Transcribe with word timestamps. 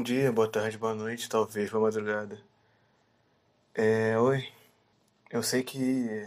Bom 0.00 0.04
dia, 0.04 0.32
boa 0.32 0.50
tarde, 0.50 0.78
boa 0.78 0.94
noite, 0.94 1.28
talvez 1.28 1.68
boa 1.68 1.82
madrugada. 1.82 2.40
É, 3.74 4.18
oi. 4.18 4.50
Eu 5.30 5.42
sei 5.42 5.62
que 5.62 6.26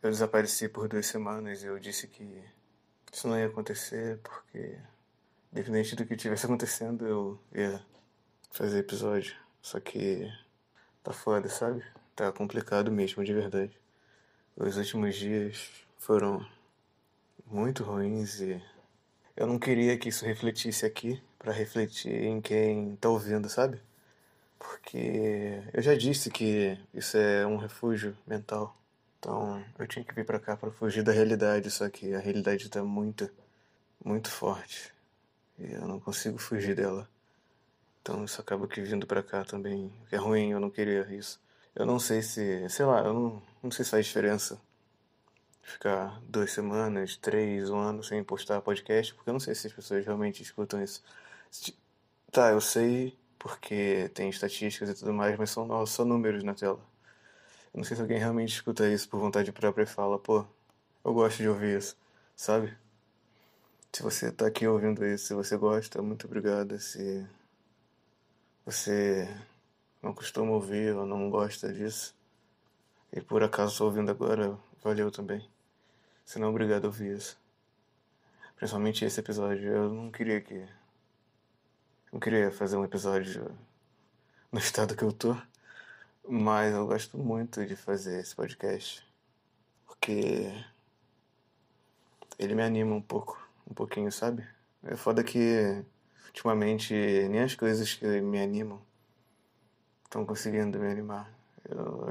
eu 0.00 0.10
desapareci 0.12 0.68
por 0.68 0.86
duas 0.86 1.04
semanas 1.04 1.64
e 1.64 1.66
eu 1.66 1.76
disse 1.80 2.06
que 2.06 2.40
isso 3.12 3.26
não 3.26 3.36
ia 3.36 3.46
acontecer 3.46 4.20
porque, 4.22 4.78
independente 5.50 5.96
do 5.96 6.06
que 6.06 6.14
estivesse 6.14 6.46
acontecendo, 6.46 7.04
eu 7.04 7.40
ia 7.52 7.84
fazer 8.52 8.78
episódio. 8.78 9.34
Só 9.60 9.80
que 9.80 10.32
tá 11.02 11.12
foda, 11.12 11.48
sabe? 11.48 11.84
Tá 12.14 12.30
complicado 12.30 12.92
mesmo, 12.92 13.24
de 13.24 13.34
verdade. 13.34 13.76
Os 14.56 14.76
últimos 14.76 15.16
dias 15.16 15.68
foram 15.98 16.46
muito 17.44 17.82
ruins 17.82 18.40
e 18.40 18.62
eu 19.36 19.48
não 19.48 19.58
queria 19.58 19.98
que 19.98 20.10
isso 20.10 20.24
refletisse 20.24 20.86
aqui 20.86 21.20
para 21.44 21.52
refletir 21.52 22.24
em 22.24 22.40
quem 22.40 22.96
tá 22.96 23.10
ouvindo, 23.10 23.50
sabe? 23.50 23.78
Porque 24.58 25.62
eu 25.74 25.82
já 25.82 25.94
disse 25.94 26.30
que 26.30 26.78
isso 26.94 27.18
é 27.18 27.46
um 27.46 27.58
refúgio 27.58 28.16
mental. 28.26 28.74
Então 29.18 29.62
eu 29.78 29.86
tinha 29.86 30.02
que 30.02 30.14
vir 30.14 30.24
para 30.24 30.40
cá 30.40 30.56
para 30.56 30.70
fugir 30.70 31.02
da 31.02 31.12
realidade, 31.12 31.70
só 31.70 31.88
que 31.90 32.14
a 32.14 32.18
realidade 32.18 32.70
tá 32.70 32.82
muito, 32.82 33.30
muito 34.02 34.30
forte. 34.30 34.90
E 35.58 35.70
eu 35.74 35.86
não 35.86 36.00
consigo 36.00 36.38
fugir 36.38 36.74
dela. 36.74 37.06
Então 38.00 38.24
isso 38.24 38.40
acaba 38.40 38.66
que 38.66 38.80
vindo 38.80 39.06
para 39.06 39.22
cá 39.22 39.44
também, 39.44 39.92
é 40.10 40.16
ruim, 40.16 40.52
eu 40.52 40.60
não 40.60 40.70
queria 40.70 41.06
isso. 41.14 41.38
Eu 41.74 41.84
não 41.84 41.98
sei 41.98 42.22
se, 42.22 42.66
sei 42.70 42.86
lá, 42.86 43.00
eu 43.00 43.12
não, 43.12 43.42
não 43.62 43.70
sei 43.70 43.84
se 43.84 43.90
faz 43.90 44.06
diferença 44.06 44.58
ficar 45.62 46.20
duas 46.28 46.52
semanas, 46.52 47.16
três, 47.16 47.70
um 47.70 47.78
ano 47.78 48.02
sem 48.04 48.22
postar 48.22 48.60
podcast, 48.60 49.14
porque 49.14 49.30
eu 49.30 49.32
não 49.32 49.40
sei 49.40 49.54
se 49.54 49.66
as 49.66 49.72
pessoas 49.72 50.04
realmente 50.04 50.42
escutam 50.42 50.82
isso. 50.82 51.02
Tá, 52.32 52.50
eu 52.50 52.60
sei 52.60 53.16
porque 53.38 54.08
tem 54.14 54.28
estatísticas 54.28 54.90
e 54.90 54.94
tudo 54.94 55.12
mais, 55.12 55.36
mas 55.38 55.50
são 55.50 55.86
só 55.86 56.04
números 56.04 56.42
na 56.42 56.54
tela. 56.54 56.80
Eu 57.72 57.78
não 57.78 57.84
sei 57.84 57.96
se 57.96 58.02
alguém 58.02 58.18
realmente 58.18 58.54
escuta 58.54 58.88
isso 58.88 59.08
por 59.08 59.20
vontade 59.20 59.52
própria 59.52 59.84
e 59.84 59.86
fala, 59.86 60.18
pô, 60.18 60.46
eu 61.04 61.14
gosto 61.14 61.38
de 61.38 61.48
ouvir 61.48 61.78
isso, 61.78 61.96
sabe? 62.36 62.76
Se 63.92 64.02
você 64.02 64.32
tá 64.32 64.46
aqui 64.46 64.66
ouvindo 64.66 65.04
isso, 65.06 65.26
se 65.28 65.34
você 65.34 65.56
gosta, 65.56 66.02
muito 66.02 66.26
obrigado. 66.26 66.78
Se 66.80 67.26
você 68.64 69.28
não 70.02 70.12
costuma 70.14 70.52
ouvir 70.52 70.94
ou 70.96 71.06
não 71.06 71.30
gosta 71.30 71.72
disso, 71.72 72.14
e 73.12 73.20
por 73.20 73.42
acaso 73.44 73.84
ouvindo 73.84 74.10
agora, 74.10 74.58
valeu 74.82 75.10
também. 75.10 75.48
Se 76.24 76.38
não, 76.38 76.50
obrigado 76.50 76.84
a 76.84 76.88
ouvir 76.88 77.16
isso. 77.16 77.38
Principalmente 78.56 79.04
esse 79.04 79.20
episódio. 79.20 79.70
Eu 79.70 79.92
não 79.92 80.10
queria 80.10 80.40
que. 80.40 80.66
Não 82.14 82.20
queria 82.20 82.48
fazer 82.52 82.76
um 82.76 82.84
episódio 82.84 83.50
no 84.52 84.60
estado 84.60 84.94
que 84.94 85.02
eu 85.02 85.12
tô. 85.12 85.36
Mas 86.24 86.72
eu 86.72 86.86
gosto 86.86 87.18
muito 87.18 87.66
de 87.66 87.74
fazer 87.74 88.20
esse 88.20 88.36
podcast. 88.36 89.04
Porque 89.84 90.48
ele 92.38 92.54
me 92.54 92.62
anima 92.62 92.94
um 92.94 93.02
pouco. 93.02 93.44
Um 93.68 93.74
pouquinho, 93.74 94.12
sabe? 94.12 94.46
É 94.84 94.94
foda 94.94 95.24
que 95.24 95.84
ultimamente 96.28 96.94
nem 96.94 97.40
as 97.40 97.56
coisas 97.56 97.94
que 97.94 98.06
me 98.20 98.40
animam 98.40 98.80
estão 100.04 100.24
conseguindo 100.24 100.78
me 100.78 100.86
animar. 100.86 101.28
Eu, 101.68 102.06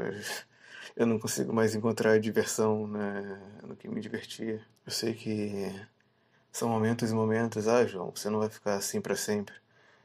eu 0.97 1.05
não 1.05 1.17
consigo 1.17 1.53
mais 1.53 1.75
encontrar 1.75 2.19
diversão 2.19 2.87
né, 2.89 3.41
no 3.63 3.73
que 3.73 3.87
me 3.87 4.01
divertia. 4.01 4.61
Eu 4.85 4.91
sei 4.91 5.13
que 5.13 5.73
são 6.51 6.67
momentos 6.67 7.09
e 7.09 7.15
momentos. 7.15 7.69
Ah, 7.69 7.85
João, 7.85 8.11
você 8.13 8.29
não 8.29 8.39
vai 8.39 8.49
ficar 8.49 8.75
assim 8.75 8.99
para 8.99 9.15
sempre. 9.15 9.62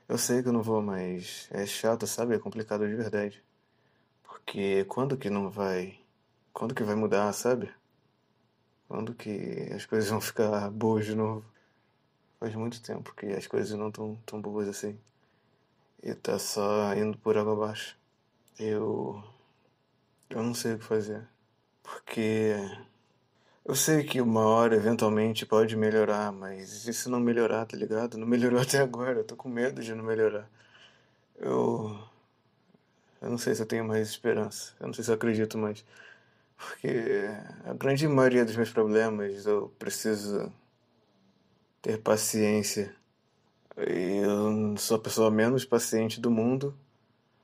Eu 0.09 0.17
sei 0.19 0.43
que 0.43 0.49
eu 0.49 0.53
não 0.53 0.63
vou, 0.63 0.81
mas 0.83 1.49
é 1.53 1.67
chato, 1.67 2.07
sabe? 2.07 2.35
É 2.35 2.39
complicado 2.39 2.89
de 2.89 2.95
verdade. 2.95 3.45
Porque 4.25 4.85
quando 4.87 5.19
que 5.19 5.31
não 5.31 5.51
vai. 5.51 6.01
Quando 6.53 6.75
que 6.75 6.83
vai 6.83 6.95
mudar, 6.95 7.33
sabe? 7.35 7.73
Quando 8.89 9.15
que 9.15 9.71
as 9.75 9.85
coisas 9.87 10.09
vão 10.11 10.21
ficar 10.21 10.71
boas 10.71 11.05
de 11.07 11.15
novo? 11.15 11.45
Faz 12.41 12.55
muito 12.55 12.83
tempo 12.83 13.15
que 13.15 13.27
as 13.27 13.47
coisas 13.47 13.77
não 13.79 13.89
estão 13.89 14.17
tão 14.27 14.41
boas 14.41 14.69
assim. 14.69 14.99
E 16.03 16.15
tá 16.15 16.39
só 16.39 16.95
indo 16.95 17.19
por 17.19 17.37
água 17.37 17.53
abaixo. 17.53 17.99
Eu 18.59 19.23
eu 20.31 20.43
não 20.43 20.55
sei 20.55 20.75
o 20.75 20.79
que 20.79 20.85
fazer. 20.85 21.29
Porque 21.83 22.55
eu 23.69 23.75
sei 23.75 24.03
que 24.03 24.21
uma 24.21 24.47
hora 24.47 24.75
eventualmente 24.77 25.45
pode 25.45 25.77
melhorar, 25.77 26.33
mas 26.33 26.89
e 26.89 26.95
se 26.95 27.09
não 27.11 27.21
melhorar, 27.21 27.67
tá 27.67 27.77
ligado? 27.77 28.17
Não 28.17 28.27
melhorou 28.27 28.61
até 28.63 28.79
agora, 28.79 29.21
eu 29.21 29.25
tô 29.25 29.37
com 29.37 29.49
medo 29.49 29.83
de 29.83 29.95
não 29.95 30.05
melhorar. 30.05 30.49
Eu. 31.37 31.99
Eu 33.21 33.31
não 33.31 33.39
sei 33.39 33.55
se 33.55 33.63
eu 33.63 33.67
tenho 33.67 33.85
mais 33.85 34.09
esperança, 34.09 34.75
eu 34.81 34.87
não 34.87 34.95
sei 34.95 35.05
se 35.05 35.11
eu 35.11 35.15
acredito 35.17 35.59
mais. 35.59 35.85
Porque 36.57 36.89
a 37.67 37.75
grande 37.75 38.09
maioria 38.09 38.45
dos 38.45 38.57
meus 38.57 38.71
problemas 38.71 39.47
eu 39.47 39.69
preciso 39.79 40.53
ter 41.83 41.99
paciência. 41.99 42.95
E 43.77 44.19
eu 44.25 44.77
sou 44.79 44.97
a 44.97 45.01
pessoa 45.01 45.31
menos 45.31 45.65
paciente 45.65 46.21
do 46.21 46.31
mundo, 46.31 46.75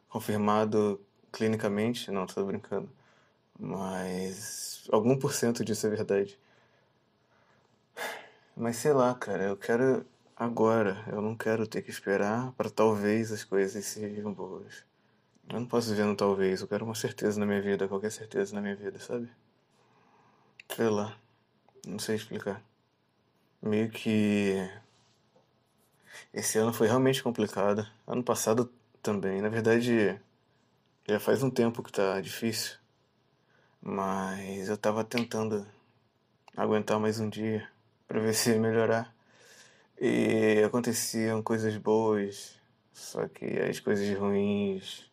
confirmado 0.08 1.00
clinicamente, 1.32 2.10
não, 2.10 2.26
tô 2.26 2.44
brincando. 2.44 2.90
Mas 3.59 4.87
algum 4.91 5.19
por 5.19 5.32
cento 5.32 5.65
disso 5.65 5.87
é 5.87 5.91
verdade. 5.91 6.38
Mas 8.56 8.76
sei 8.76 8.92
lá, 8.92 9.15
cara, 9.15 9.44
eu 9.44 9.56
quero 9.56 10.06
agora. 10.37 11.04
Eu 11.09 11.20
não 11.20 11.37
quero 11.37 11.66
ter 11.66 11.82
que 11.82 11.91
esperar 11.91 12.53
para 12.53 12.70
talvez 12.70 13.32
as 13.32 13.44
coisas 13.44 13.84
sejam 13.84 14.32
boas. 14.32 14.84
Eu 15.48 15.60
não 15.60 15.66
posso 15.66 15.91
viver 15.91 16.04
no 16.04 16.16
talvez, 16.16 16.60
eu 16.60 16.69
quero 16.69 16.84
uma 16.84 16.94
certeza 16.94 17.38
na 17.38 17.47
minha 17.47 17.60
vida, 17.60 17.88
qualquer 17.88 18.10
certeza 18.10 18.54
na 18.54 18.60
minha 18.60 18.76
vida, 18.76 18.98
sabe? 18.98 19.31
Sei 20.75 20.88
lá, 20.88 21.16
não 21.87 21.98
sei 21.98 22.16
explicar. 22.16 22.62
Meio 23.62 23.91
que. 23.91 24.54
Esse 26.32 26.59
ano 26.59 26.72
foi 26.72 26.87
realmente 26.87 27.22
complicado. 27.22 27.87
Ano 28.06 28.22
passado 28.22 28.70
também. 29.03 29.41
Na 29.43 29.48
verdade, 29.48 30.20
já 31.09 31.20
faz 31.20 31.43
um 31.43 31.50
tempo 31.50 31.82
que 31.82 31.93
tá 31.93 32.20
difícil, 32.20 32.78
mas 33.86 34.70
eu 34.70 34.78
tava 34.78 35.04
tentando 35.04 35.66
aguentar 36.56 36.98
mais 36.98 37.20
um 37.20 37.28
dia 37.28 37.68
para 38.08 38.18
ver 38.18 38.32
se 38.34 38.50
ia 38.50 38.58
melhorar. 38.58 39.14
E 40.00 40.62
aconteciam 40.64 41.42
coisas 41.42 41.76
boas, 41.76 42.58
só 42.94 43.28
que 43.28 43.44
as 43.44 43.78
coisas 43.80 44.18
ruins 44.18 45.10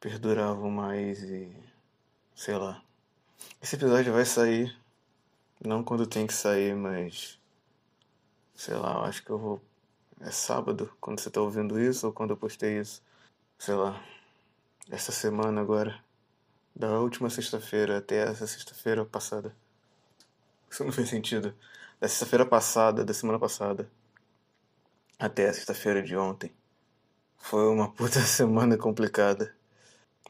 perduravam 0.00 0.70
mais 0.70 1.22
e 1.22 1.54
sei 2.34 2.56
lá. 2.56 2.82
Esse 3.62 3.76
episódio 3.76 4.12
vai 4.12 4.24
sair, 4.24 4.76
não 5.64 5.84
quando 5.84 6.04
tem 6.04 6.26
que 6.26 6.34
sair, 6.34 6.74
mas 6.74 7.38
sei 8.56 8.74
lá, 8.74 8.94
eu 8.94 9.04
acho 9.04 9.22
que 9.24 9.30
eu 9.30 9.38
vou. 9.38 9.62
É 10.20 10.30
sábado 10.30 10.92
quando 11.00 11.20
você 11.20 11.30
tá 11.30 11.40
ouvindo 11.40 11.80
isso 11.80 12.06
ou 12.08 12.12
quando 12.12 12.30
eu 12.30 12.36
postei 12.36 12.80
isso, 12.80 13.02
sei 13.58 13.74
lá 13.74 14.02
essa 14.90 15.10
semana 15.10 15.60
agora, 15.60 15.98
da 16.76 17.00
última 17.00 17.30
sexta-feira 17.30 17.96
até 17.96 18.18
essa 18.18 18.46
sexta-feira 18.46 19.02
passada. 19.06 19.56
Isso 20.70 20.84
não 20.84 20.92
fez 20.92 21.08
sentido. 21.08 21.54
Da 21.98 22.06
sexta-feira 22.06 22.44
passada, 22.44 23.02
da 23.02 23.14
semana 23.14 23.38
passada, 23.38 23.90
até 25.18 25.48
a 25.48 25.54
sexta-feira 25.54 26.02
de 26.02 26.14
ontem. 26.14 26.52
Foi 27.38 27.66
uma 27.68 27.90
puta 27.96 28.20
semana 28.20 28.76
complicada. 28.76 29.54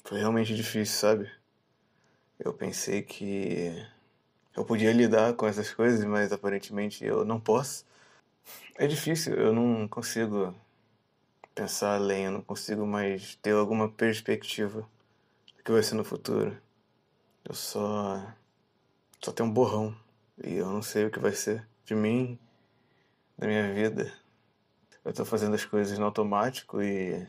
Foi 0.05 0.19
realmente 0.19 0.55
difícil, 0.55 0.97
sabe? 0.97 1.31
Eu 2.39 2.53
pensei 2.55 3.03
que 3.03 3.85
eu 4.57 4.65
podia 4.65 4.93
lidar 4.93 5.35
com 5.35 5.49
essas 5.49 5.75
coisas, 5.75 6.05
mas 6.05 6.31
aparentemente 6.31 7.05
eu 7.05 7.25
não 7.25 7.41
posso. 7.41 7.85
É 8.77 8.87
difícil, 8.87 9.35
eu 9.35 9.53
não 9.53 9.89
consigo 9.89 10.55
pensar 11.55 11.97
além, 11.97 12.27
eu 12.27 12.33
não 12.33 12.43
consigo 12.43 12.87
mais 12.87 13.35
ter 13.37 13.53
alguma 13.53 13.89
perspectiva 13.89 14.89
que 15.67 15.73
vai 15.73 15.83
ser 15.83 15.97
no 15.97 16.05
futuro. 16.05 16.57
Eu 17.45 17.53
só 17.53 18.25
só 19.21 19.33
tenho 19.33 19.49
um 19.49 19.53
borrão 19.53 19.97
e 20.45 20.55
eu 20.55 20.67
não 20.71 20.81
sei 20.81 21.07
o 21.07 21.11
que 21.11 21.19
vai 21.19 21.33
ser 21.33 21.67
de 21.85 21.93
mim, 21.93 22.39
da 23.37 23.49
minha 23.49 23.75
vida. 23.75 24.13
Eu 25.05 25.13
tô 25.13 25.25
fazendo 25.25 25.57
as 25.57 25.65
coisas 25.65 25.99
no 25.99 26.05
automático 26.05 26.81
e 26.81 27.27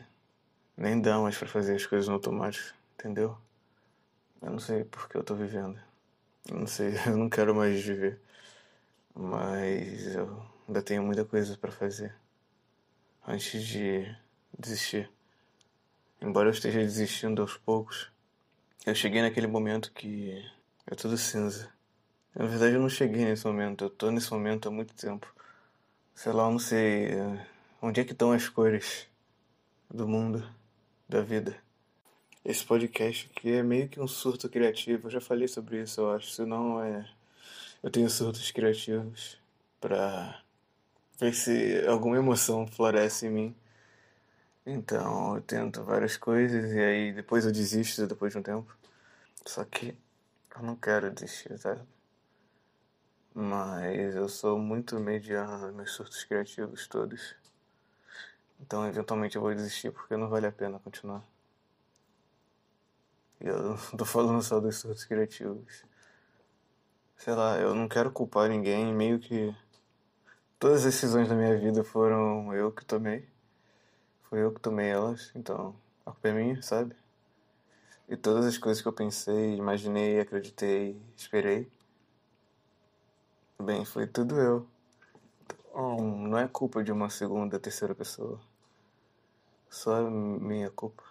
nem 0.76 1.00
dá 1.00 1.18
mais 1.18 1.36
para 1.36 1.48
fazer 1.48 1.74
as 1.74 1.84
coisas 1.84 2.06
no 2.06 2.14
automático, 2.14 2.76
entendeu? 2.94 3.36
Eu 4.40 4.52
não 4.52 4.60
sei 4.60 4.84
por 4.84 5.08
que 5.08 5.16
eu 5.16 5.24
tô 5.24 5.34
vivendo. 5.34 5.80
Eu 6.48 6.60
não 6.60 6.66
sei, 6.68 6.94
eu 7.08 7.16
não 7.16 7.28
quero 7.28 7.56
mais 7.56 7.82
viver. 7.82 8.20
Mas 9.12 10.14
eu 10.14 10.46
ainda 10.68 10.80
tenho 10.80 11.02
muita 11.02 11.24
coisa 11.24 11.58
para 11.58 11.72
fazer 11.72 12.14
antes 13.26 13.64
de 13.64 14.16
desistir. 14.56 15.10
Embora 16.20 16.48
eu 16.48 16.52
esteja 16.52 16.78
desistindo 16.78 17.42
aos 17.42 17.56
poucos, 17.56 18.12
eu 18.86 18.94
cheguei 18.94 19.22
naquele 19.22 19.46
momento 19.46 19.92
que 19.92 20.44
é 20.86 20.94
tudo 20.94 21.16
cinza. 21.16 21.72
Na 22.34 22.46
verdade, 22.46 22.74
eu 22.74 22.80
não 22.80 22.88
cheguei 22.88 23.24
nesse 23.24 23.46
momento, 23.46 23.84
eu 23.84 23.90
tô 23.90 24.10
nesse 24.10 24.30
momento 24.32 24.68
há 24.68 24.70
muito 24.70 24.94
tempo. 24.94 25.32
Sei 26.14 26.32
lá, 26.32 26.44
eu 26.44 26.52
não 26.52 26.58
sei 26.58 27.06
eh, 27.06 27.46
onde 27.82 28.00
é 28.00 28.04
que 28.04 28.12
estão 28.12 28.32
as 28.32 28.48
cores. 28.48 29.06
do 29.90 30.06
mundo, 30.06 30.46
da 31.08 31.22
vida. 31.22 31.56
Esse 32.44 32.64
podcast 32.64 33.30
aqui 33.34 33.52
é 33.52 33.62
meio 33.62 33.88
que 33.88 34.00
um 34.00 34.08
surto 34.08 34.48
criativo. 34.48 35.08
Eu 35.08 35.12
já 35.12 35.20
falei 35.20 35.48
sobre 35.48 35.82
isso, 35.82 36.00
eu 36.00 36.10
acho. 36.12 36.30
Se 36.30 36.44
não 36.44 36.82
é. 36.82 37.08
Eu 37.82 37.90
tenho 37.90 38.08
surtos 38.10 38.50
criativos 38.50 39.38
pra 39.80 40.42
ver 41.20 41.34
se 41.34 41.86
alguma 41.86 42.16
emoção 42.16 42.66
floresce 42.66 43.26
em 43.26 43.30
mim. 43.30 43.56
Então 44.70 45.34
eu 45.34 45.40
tento 45.40 45.82
várias 45.82 46.18
coisas 46.18 46.72
e 46.72 46.78
aí 46.78 47.10
depois 47.10 47.46
eu 47.46 47.50
desisto 47.50 48.06
depois 48.06 48.34
de 48.34 48.38
um 48.38 48.42
tempo. 48.42 48.76
Só 49.46 49.64
que 49.64 49.96
eu 50.54 50.62
não 50.62 50.76
quero 50.76 51.10
desistir, 51.10 51.56
sabe? 51.58 51.80
Mas 53.34 54.14
eu 54.14 54.28
sou 54.28 54.58
muito 54.58 55.00
mediano 55.00 55.56
nos 55.56 55.74
meus 55.74 55.92
surtos 55.92 56.22
criativos 56.22 56.86
todos. 56.86 57.34
Então 58.60 58.86
eventualmente 58.86 59.36
eu 59.36 59.42
vou 59.42 59.54
desistir 59.54 59.90
porque 59.90 60.18
não 60.18 60.28
vale 60.28 60.46
a 60.46 60.52
pena 60.52 60.78
continuar. 60.78 61.24
E 63.40 63.46
eu 63.46 63.62
não 63.62 63.76
tô 63.96 64.04
falando 64.04 64.42
só 64.42 64.60
dos 64.60 64.76
surtos 64.76 65.06
criativos. 65.06 65.82
Sei 67.16 67.34
lá, 67.34 67.58
eu 67.58 67.74
não 67.74 67.88
quero 67.88 68.12
culpar 68.12 68.50
ninguém, 68.50 68.92
meio 68.92 69.18
que 69.18 69.56
todas 70.58 70.84
as 70.84 70.92
decisões 70.92 71.26
da 71.26 71.34
minha 71.34 71.56
vida 71.58 71.82
foram 71.82 72.52
eu 72.52 72.70
que 72.70 72.84
tomei. 72.84 73.37
Foi 74.28 74.42
eu 74.42 74.52
que 74.52 74.60
tomei 74.60 74.88
elas, 74.88 75.32
então 75.34 75.74
a 76.04 76.10
culpa 76.12 76.28
é 76.28 76.32
minha, 76.32 76.62
sabe? 76.62 76.94
E 78.08 78.16
todas 78.16 78.44
as 78.44 78.58
coisas 78.58 78.82
que 78.82 78.88
eu 78.88 78.92
pensei, 78.92 79.56
imaginei, 79.56 80.20
acreditei, 80.20 81.00
esperei, 81.16 81.70
bem, 83.58 83.84
foi 83.84 84.06
tudo 84.06 84.38
eu. 84.38 84.66
Então, 85.42 85.96
não 85.98 86.38
é 86.38 86.46
culpa 86.46 86.84
de 86.84 86.92
uma 86.92 87.08
segunda, 87.08 87.58
terceira 87.58 87.94
pessoa. 87.94 88.38
Só 89.70 89.98
é 89.98 90.10
minha 90.10 90.70
culpa. 90.70 91.02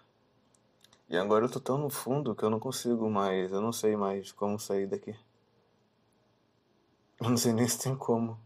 E 1.09 1.17
agora 1.17 1.45
eu 1.45 1.49
tô 1.49 1.59
tão 1.59 1.77
no 1.77 1.89
fundo 1.89 2.35
que 2.35 2.43
eu 2.43 2.49
não 2.49 2.59
consigo 2.59 3.09
mais, 3.09 3.51
eu 3.51 3.61
não 3.61 3.71
sei 3.71 3.95
mais 3.95 4.31
como 4.31 4.59
sair 4.59 4.85
daqui. 4.85 5.15
Eu 7.19 7.29
não 7.29 7.37
sei 7.37 7.53
nem 7.53 7.67
se 7.67 7.79
tem 7.79 7.95
como. 7.95 8.39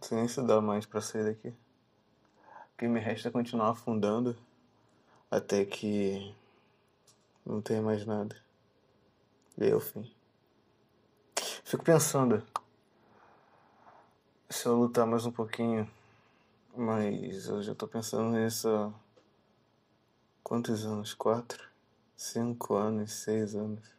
Não 0.00 0.08
sei 0.08 0.18
nem 0.18 0.28
se 0.28 0.42
dá 0.42 0.60
mais 0.60 0.86
pra 0.86 1.00
sair 1.00 1.24
daqui. 1.24 1.54
Que 2.80 2.88
me 2.88 2.98
resta 2.98 3.28
é 3.28 3.30
continuar 3.30 3.72
afundando 3.72 4.34
até 5.30 5.66
que 5.66 6.34
não 7.44 7.60
tenha 7.60 7.82
mais 7.82 8.06
nada. 8.06 8.34
E 9.58 9.64
aí 9.64 9.70
é 9.70 9.76
o 9.76 9.80
fim. 9.80 10.10
Fico 11.62 11.84
pensando 11.84 12.42
se 14.48 14.64
eu 14.64 14.76
lutar 14.76 15.06
mais 15.06 15.26
um 15.26 15.30
pouquinho, 15.30 15.86
mas 16.74 17.48
eu 17.48 17.62
já 17.62 17.74
tô 17.74 17.86
pensando 17.86 18.30
nisso 18.30 18.94
quantos 20.42 20.86
anos? 20.86 21.12
Quatro? 21.12 21.62
Cinco 22.16 22.76
anos? 22.76 23.12
Seis 23.12 23.54
anos? 23.54 23.94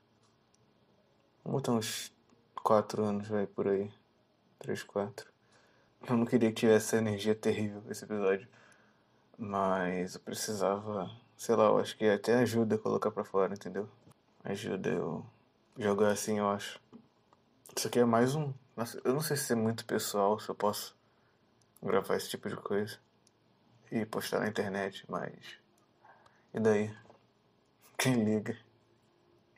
Vamos 1.44 1.62
botar 1.62 1.74
uns 1.74 2.12
quatro 2.56 3.04
anos, 3.04 3.28
vai, 3.28 3.45
por 3.45 3.68
aí. 3.68 3.94
Três, 4.57 4.81
quatro. 4.81 5.31
Eu 6.10 6.18
não 6.18 6.25
queria 6.25 6.50
que 6.50 6.62
tivesse 6.62 6.88
essa 6.88 6.98
energia 6.98 7.36
terrível 7.36 7.83
esse 7.88 8.06
episódio. 8.06 8.50
Mas 9.44 10.14
eu 10.14 10.22
precisava, 10.22 11.10
sei 11.36 11.56
lá, 11.56 11.64
eu 11.64 11.80
acho 11.80 11.98
que 11.98 12.06
até 12.06 12.36
ajuda 12.36 12.76
a 12.76 12.78
colocar 12.78 13.10
pra 13.10 13.24
fora, 13.24 13.56
entendeu? 13.56 13.90
Ajuda 14.44 14.92
eu 14.92 15.26
jogar 15.76 16.12
assim, 16.12 16.38
eu 16.38 16.48
acho. 16.48 16.80
Isso 17.76 17.88
aqui 17.88 17.98
é 17.98 18.06
mais 18.06 18.36
um. 18.36 18.54
Nossa, 18.78 19.02
eu 19.04 19.16
não 19.16 19.20
sei 19.20 19.36
se 19.36 19.52
é 19.52 19.56
muito 19.56 19.84
pessoal, 19.84 20.40
se 20.40 20.48
eu 20.48 20.54
posso 20.54 20.96
gravar 21.82 22.18
esse 22.18 22.30
tipo 22.30 22.48
de 22.50 22.56
coisa 22.56 23.00
e 23.92 24.06
postar 24.06 24.42
na 24.42 24.48
internet, 24.48 25.04
mas. 25.10 25.34
E 26.54 26.60
daí? 26.60 26.96
Quem 27.98 28.24
liga? 28.24 28.56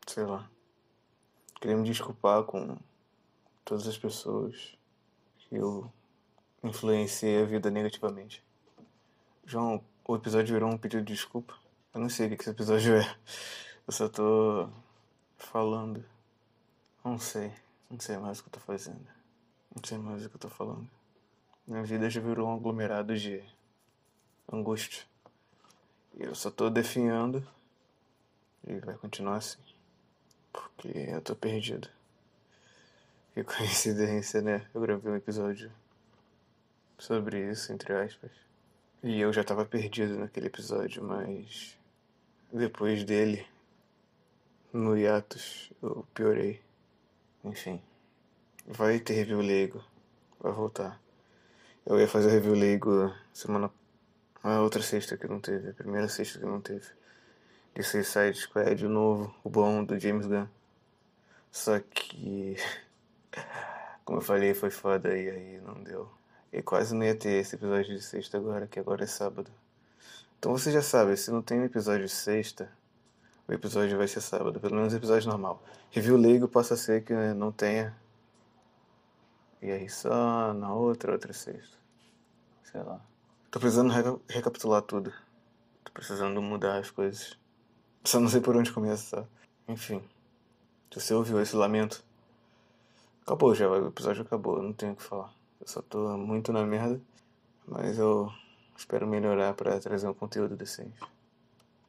Sei 0.08 0.24
lá. 0.24 0.50
Queria 1.60 1.76
me 1.76 1.84
desculpar 1.84 2.46
com 2.46 2.78
todas 3.66 3.86
as 3.86 3.98
pessoas 3.98 4.78
que 5.40 5.58
eu 5.58 5.92
influenciei 6.64 7.42
a 7.42 7.46
vida 7.46 7.70
negativamente. 7.70 8.42
João, 9.54 9.84
o 10.04 10.16
episódio 10.16 10.52
virou 10.52 10.68
um 10.68 10.80
pedido 10.80 11.04
de 11.04 11.14
desculpa. 11.14 11.54
Eu 11.94 12.02
não 12.02 12.10
sei 12.10 12.26
o 12.26 12.30
que 12.32 12.42
esse 12.42 12.50
episódio 12.50 12.96
é. 12.98 13.18
Eu 13.86 13.94
só 13.94 14.10
tô 14.10 14.68
falando. 15.38 16.04
Não 17.06 17.20
sei. 17.20 17.54
Não 17.88 18.00
sei 18.00 18.18
mais 18.18 18.40
o 18.40 18.42
que 18.42 18.50
eu 18.50 18.54
tô 18.54 18.60
fazendo. 18.60 19.08
Não 19.76 19.84
sei 19.86 20.00
mais 20.00 20.26
o 20.26 20.30
que 20.30 20.38
eu 20.38 20.40
tô 20.40 20.50
falando. 20.50 20.90
Minha 21.68 21.84
vida 21.84 22.10
já 22.10 22.20
virou 22.20 22.50
um 22.50 22.56
aglomerado 22.56 23.16
de 23.16 23.44
angústia. 24.52 25.04
E 26.16 26.24
eu 26.24 26.34
só 26.34 26.50
tô 26.50 26.68
definhando. 26.72 27.48
E 28.66 28.80
vai 28.80 28.96
continuar 28.96 29.36
assim. 29.36 29.60
Porque 30.52 30.88
eu 30.98 31.22
tô 31.22 31.36
perdido. 31.36 31.88
Que 33.36 33.44
coincidência, 33.46 34.42
né? 34.42 34.68
Eu 34.74 34.82
gravei 34.82 35.12
um 35.12 35.16
episódio 35.16 35.72
sobre 36.98 37.52
isso, 37.52 37.72
entre 37.72 37.94
aspas. 37.94 38.32
E 39.04 39.20
eu 39.20 39.34
já 39.34 39.44
tava 39.44 39.66
perdido 39.66 40.18
naquele 40.18 40.48
episódio, 40.48 41.04
mas 41.04 41.78
depois 42.54 43.04
dele, 43.04 43.46
no 44.72 44.98
hiatus, 44.98 45.74
eu 45.82 46.08
piorei. 46.14 46.62
Enfim. 47.44 47.82
Vai 48.66 49.02
ter 49.02 49.16
review 49.16 49.42
leigo. 49.42 49.84
Vai 50.40 50.54
voltar. 50.54 51.02
Eu 51.86 52.00
ia 52.00 52.08
fazer 52.08 52.32
review 52.32 52.54
leigo 52.54 53.14
semana. 53.34 53.70
A 54.42 54.62
outra 54.62 54.82
sexta 54.82 55.18
que 55.18 55.28
não 55.28 55.42
teve. 55.42 55.72
A 55.72 55.74
primeira 55.74 56.08
sexta 56.08 56.40
que 56.40 56.46
não 56.46 56.62
teve. 56.62 56.88
De 57.76 57.84
Suicide 57.84 58.36
Squad, 58.36 58.86
o 58.86 58.90
novo, 58.90 59.36
o 59.44 59.50
bom 59.50 59.84
do 59.84 60.00
James 60.00 60.28
Gunn. 60.28 60.48
Só 61.52 61.78
que. 61.82 62.56
Como 64.06 64.20
eu 64.20 64.24
falei, 64.24 64.54
foi 64.54 64.70
foda 64.70 65.10
e 65.18 65.30
aí 65.30 65.62
não 65.62 65.84
deu. 65.84 66.10
E 66.54 66.62
quase 66.62 66.94
não 66.94 67.04
ia 67.04 67.16
ter 67.16 67.42
esse 67.42 67.56
episódio 67.56 67.96
de 67.96 68.02
sexta 68.04 68.38
agora, 68.38 68.68
que 68.68 68.80
agora 68.80 69.04
é 69.04 69.08
sábado. 69.08 69.50
Então 70.38 70.52
você 70.52 70.72
já 70.72 70.84
sabe, 70.84 71.18
se 71.18 71.32
não 71.32 71.42
tem 71.42 71.64
episódio 71.64 72.06
de 72.06 72.12
sexta, 72.12 72.72
o 73.48 73.52
episódio 73.52 73.98
vai 73.98 74.08
ser 74.08 74.22
sábado, 74.22 74.60
pelo 74.60 74.76
menos 74.76 74.94
o 74.94 74.98
episódio 74.98 75.28
normal. 75.28 75.64
Review 75.90 76.16
leigo 76.16 76.48
possa 76.48 76.78
ser 76.78 77.04
que 77.04 77.12
não 77.34 77.52
tenha. 77.52 77.98
E 79.64 79.72
aí 79.72 79.90
só 79.90 80.54
na 80.54 80.72
outra, 80.72 81.14
outra 81.14 81.34
sexta. 81.34 81.76
Sei 82.64 82.84
lá. 82.84 83.02
Tô 83.50 83.60
precisando 83.60 83.92
reca 83.92 84.20
recapitular 84.30 84.84
tudo. 84.84 85.12
Tô 85.84 85.92
precisando 85.92 86.40
mudar 86.40 86.78
as 86.78 86.92
coisas. 86.92 87.36
Só 88.04 88.20
não 88.20 88.30
sei 88.30 88.42
por 88.42 88.56
onde 88.56 88.72
começar. 88.72 89.26
Enfim. 89.68 90.08
Se 90.92 91.02
você 91.02 91.14
ouviu 91.16 91.42
esse 91.42 91.56
lamento, 91.56 92.04
acabou 93.24 93.56
já, 93.56 93.68
o 93.68 93.88
episódio 93.88 94.22
acabou, 94.22 94.62
não 94.62 94.72
tenho 94.72 94.94
o 94.94 94.96
que 94.96 95.02
falar. 95.02 95.34
Eu 95.64 95.68
só 95.70 95.82
tô 95.82 96.18
muito 96.18 96.52
na 96.52 96.66
merda, 96.66 97.00
mas 97.66 97.98
eu 97.98 98.30
espero 98.76 99.08
melhorar 99.08 99.54
para 99.54 99.80
trazer 99.80 100.10
um 100.10 100.14
conteúdo 100.14 100.58
decente. 100.58 101.00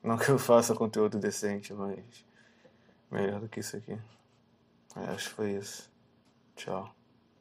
Não 0.01 0.17
que 0.17 0.29
eu 0.29 0.39
faça 0.39 0.77
conteúdo 0.77 1.19
decente, 1.19 1.75
mas 1.75 1.99
melhor 3.11 3.41
do 3.41 3.49
que 3.49 3.59
isso 3.59 3.77
aqui. 3.77 3.99
É, 4.95 5.11
acho 5.11 5.29
que 5.31 5.35
foi 5.35 5.53
isso. 5.55 5.91
Tchau. 6.55 6.95